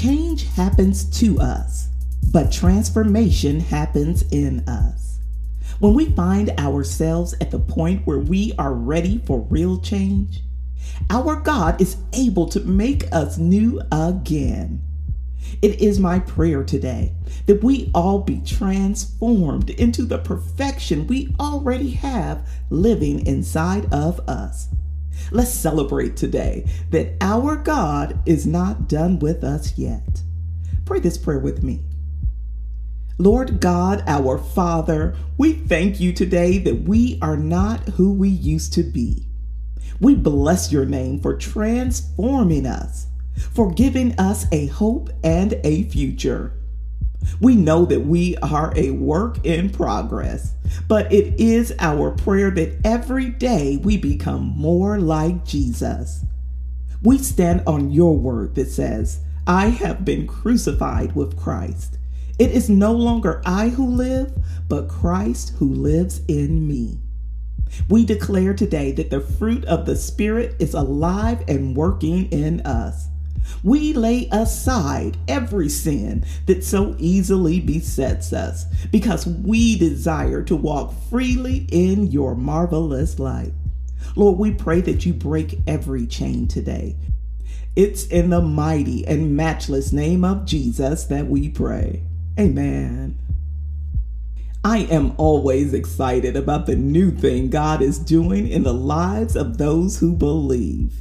Change 0.00 0.46
happens 0.50 1.02
to 1.18 1.40
us, 1.40 1.88
but 2.30 2.52
transformation 2.52 3.58
happens 3.58 4.22
in 4.30 4.60
us. 4.68 5.18
When 5.80 5.92
we 5.92 6.04
find 6.04 6.50
ourselves 6.50 7.34
at 7.40 7.50
the 7.50 7.58
point 7.58 8.06
where 8.06 8.20
we 8.20 8.52
are 8.60 8.74
ready 8.74 9.20
for 9.26 9.40
real 9.50 9.80
change, 9.80 10.42
our 11.10 11.34
God 11.40 11.80
is 11.80 11.96
able 12.12 12.46
to 12.50 12.60
make 12.60 13.12
us 13.12 13.38
new 13.38 13.82
again. 13.90 14.84
It 15.62 15.80
is 15.80 15.98
my 15.98 16.20
prayer 16.20 16.62
today 16.62 17.12
that 17.46 17.64
we 17.64 17.90
all 17.92 18.20
be 18.20 18.40
transformed 18.46 19.70
into 19.70 20.04
the 20.04 20.18
perfection 20.18 21.08
we 21.08 21.34
already 21.40 21.90
have 21.90 22.48
living 22.70 23.26
inside 23.26 23.92
of 23.92 24.20
us. 24.28 24.68
Let's 25.30 25.52
celebrate 25.52 26.16
today 26.16 26.68
that 26.90 27.16
our 27.20 27.56
God 27.56 28.20
is 28.26 28.46
not 28.46 28.88
done 28.88 29.18
with 29.18 29.44
us 29.44 29.76
yet. 29.76 30.22
Pray 30.84 31.00
this 31.00 31.18
prayer 31.18 31.38
with 31.38 31.62
me. 31.62 31.82
Lord 33.18 33.60
God, 33.60 34.04
our 34.06 34.38
Father, 34.38 35.16
we 35.36 35.52
thank 35.52 35.98
you 35.98 36.12
today 36.12 36.58
that 36.58 36.82
we 36.82 37.18
are 37.20 37.36
not 37.36 37.80
who 37.90 38.12
we 38.12 38.28
used 38.28 38.72
to 38.74 38.82
be. 38.82 39.26
We 40.00 40.14
bless 40.14 40.70
your 40.70 40.84
name 40.84 41.20
for 41.20 41.36
transforming 41.36 42.64
us, 42.64 43.08
for 43.52 43.72
giving 43.72 44.18
us 44.20 44.46
a 44.52 44.66
hope 44.66 45.10
and 45.24 45.60
a 45.64 45.82
future. 45.84 46.57
We 47.40 47.56
know 47.56 47.84
that 47.84 48.00
we 48.06 48.36
are 48.38 48.72
a 48.76 48.90
work 48.90 49.44
in 49.44 49.70
progress, 49.70 50.54
but 50.86 51.12
it 51.12 51.38
is 51.40 51.74
our 51.78 52.10
prayer 52.10 52.50
that 52.52 52.80
every 52.84 53.30
day 53.30 53.76
we 53.76 53.96
become 53.96 54.54
more 54.56 54.98
like 54.98 55.44
Jesus. 55.44 56.24
We 57.02 57.18
stand 57.18 57.62
on 57.66 57.90
your 57.90 58.16
word 58.16 58.54
that 58.56 58.70
says, 58.70 59.20
I 59.46 59.68
have 59.68 60.04
been 60.04 60.26
crucified 60.26 61.14
with 61.14 61.38
Christ. 61.38 61.98
It 62.38 62.50
is 62.50 62.68
no 62.68 62.92
longer 62.92 63.42
I 63.44 63.68
who 63.70 63.86
live, 63.86 64.32
but 64.68 64.88
Christ 64.88 65.54
who 65.58 65.72
lives 65.72 66.20
in 66.28 66.66
me. 66.66 67.00
We 67.88 68.04
declare 68.04 68.54
today 68.54 68.92
that 68.92 69.10
the 69.10 69.20
fruit 69.20 69.64
of 69.66 69.86
the 69.86 69.96
Spirit 69.96 70.56
is 70.58 70.74
alive 70.74 71.44
and 71.48 71.76
working 71.76 72.26
in 72.30 72.60
us. 72.62 73.08
We 73.62 73.92
lay 73.92 74.28
aside 74.30 75.16
every 75.26 75.68
sin 75.68 76.24
that 76.46 76.64
so 76.64 76.94
easily 76.98 77.60
besets 77.60 78.32
us 78.32 78.64
because 78.90 79.26
we 79.26 79.78
desire 79.78 80.42
to 80.44 80.56
walk 80.56 80.94
freely 81.10 81.66
in 81.70 82.06
your 82.06 82.34
marvelous 82.34 83.18
light. 83.18 83.52
Lord, 84.16 84.38
we 84.38 84.52
pray 84.52 84.80
that 84.82 85.04
you 85.06 85.12
break 85.12 85.58
every 85.66 86.06
chain 86.06 86.48
today. 86.48 86.96
It's 87.76 88.06
in 88.06 88.30
the 88.30 88.40
mighty 88.40 89.06
and 89.06 89.36
matchless 89.36 89.92
name 89.92 90.24
of 90.24 90.44
Jesus 90.44 91.04
that 91.04 91.28
we 91.28 91.48
pray. 91.48 92.02
Amen. 92.38 93.18
I 94.64 94.78
am 94.90 95.14
always 95.16 95.72
excited 95.72 96.36
about 96.36 96.66
the 96.66 96.76
new 96.76 97.10
thing 97.10 97.48
God 97.48 97.80
is 97.80 97.98
doing 97.98 98.48
in 98.48 98.64
the 98.64 98.74
lives 98.74 99.36
of 99.36 99.58
those 99.58 100.00
who 100.00 100.12
believe. 100.12 100.94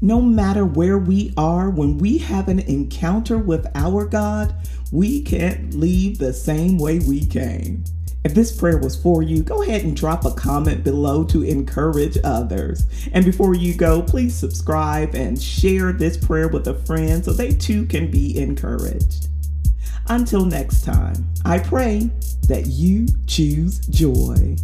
No 0.00 0.20
matter 0.20 0.64
where 0.64 0.98
we 0.98 1.32
are, 1.38 1.70
when 1.70 1.96
we 1.96 2.18
have 2.18 2.48
an 2.48 2.58
encounter 2.58 3.38
with 3.38 3.66
our 3.74 4.04
God, 4.04 4.54
we 4.92 5.22
can't 5.22 5.74
leave 5.74 6.18
the 6.18 6.34
same 6.34 6.78
way 6.78 6.98
we 6.98 7.24
came. 7.24 7.82
If 8.22 8.34
this 8.34 8.54
prayer 8.54 8.78
was 8.78 8.94
for 8.94 9.22
you, 9.22 9.42
go 9.42 9.62
ahead 9.62 9.84
and 9.84 9.96
drop 9.96 10.24
a 10.24 10.32
comment 10.32 10.84
below 10.84 11.24
to 11.26 11.44
encourage 11.44 12.18
others. 12.24 12.84
And 13.12 13.24
before 13.24 13.54
you 13.54 13.72
go, 13.72 14.02
please 14.02 14.34
subscribe 14.34 15.14
and 15.14 15.40
share 15.40 15.92
this 15.92 16.16
prayer 16.16 16.48
with 16.48 16.66
a 16.66 16.74
friend 16.74 17.24
so 17.24 17.32
they 17.32 17.52
too 17.52 17.86
can 17.86 18.10
be 18.10 18.36
encouraged. 18.36 19.28
Until 20.08 20.44
next 20.44 20.84
time, 20.84 21.32
I 21.44 21.58
pray 21.58 22.10
that 22.48 22.66
you 22.66 23.06
choose 23.26 23.78
joy. 23.86 24.56